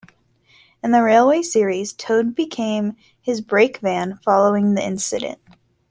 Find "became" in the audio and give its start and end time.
2.33-2.95